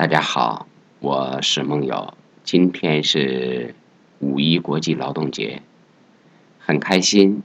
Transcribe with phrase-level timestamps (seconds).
[0.00, 0.66] 大家好，
[1.00, 2.16] 我是梦友。
[2.42, 3.74] 今天是
[4.18, 5.60] 五一国际劳动节，
[6.58, 7.42] 很开心，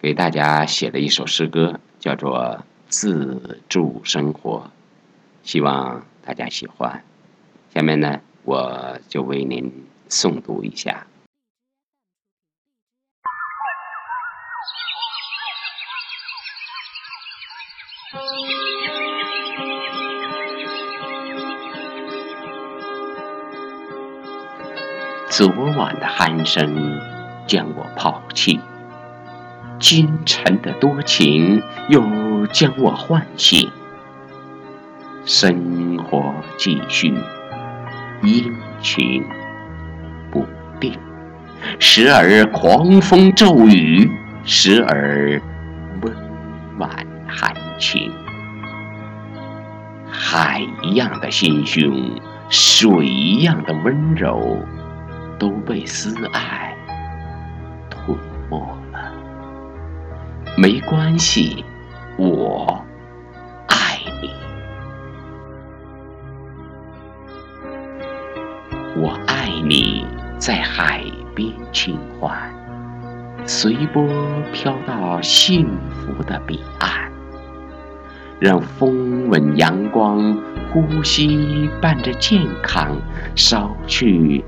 [0.00, 2.38] 给大家写了一首诗歌，叫做
[2.88, 4.70] 《自助生活》，
[5.42, 7.04] 希望大家喜欢。
[7.74, 11.08] 下面呢，我就为您诵读一下。
[25.30, 27.00] 昨晚的鼾声
[27.46, 28.58] 将我抛弃，
[29.78, 33.70] 今晨的多情又将我唤醒。
[35.24, 37.14] 生活继续，
[38.24, 38.52] 阴
[38.82, 39.24] 晴
[40.32, 40.44] 不
[40.80, 40.98] 定，
[41.78, 44.10] 时而狂风骤雨，
[44.42, 45.40] 时而
[46.02, 46.12] 温
[46.78, 46.90] 婉
[47.28, 48.10] 含情。
[50.10, 54.58] 海一样的心胸，水一样的温柔。
[55.40, 56.76] 都被思爱
[57.88, 58.16] 吞
[58.50, 58.58] 没
[58.92, 59.12] 了。
[60.58, 61.64] 没关系，
[62.18, 62.84] 我
[63.66, 64.30] 爱你。
[69.02, 71.02] 我爱你在海
[71.34, 72.38] 边轻唤，
[73.46, 74.06] 随波
[74.52, 77.10] 飘到幸福的彼岸，
[78.38, 80.36] 让风吻阳光，
[80.70, 82.94] 呼吸伴着健康，
[83.34, 84.44] 捎去。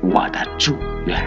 [0.00, 1.18] 我的祝愿，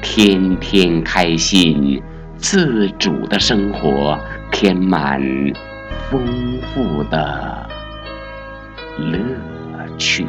[0.00, 2.02] 天天开心，
[2.36, 4.18] 自主的生活，
[4.52, 5.20] 填满
[6.10, 6.20] 丰
[6.72, 7.68] 富的
[8.98, 9.18] 乐
[9.98, 10.26] 趣。